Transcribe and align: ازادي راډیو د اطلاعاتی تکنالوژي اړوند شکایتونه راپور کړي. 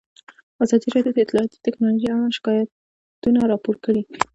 ازادي 0.63 0.87
راډیو 0.95 1.13
د 1.13 1.17
اطلاعاتی 1.25 1.57
تکنالوژي 1.65 2.07
اړوند 2.11 2.35
شکایتونه 2.37 3.39
راپور 3.51 3.75
کړي. 3.85 4.01